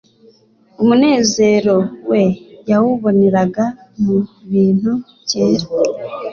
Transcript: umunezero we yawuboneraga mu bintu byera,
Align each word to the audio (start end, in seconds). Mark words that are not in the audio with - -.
umunezero 0.81 1.75
we 2.09 2.21
yawuboneraga 2.69 3.65
mu 4.03 4.17
bintu 4.51 4.91
byera, 5.23 5.65